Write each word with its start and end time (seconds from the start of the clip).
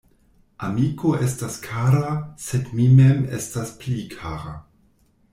Amiko 0.67 1.09
estas 1.25 1.57
kara, 1.65 2.13
sed 2.45 2.71
mi 2.79 2.87
mem 3.01 3.19
estas 3.41 3.75
pli 3.83 3.99
kara. 4.15 4.55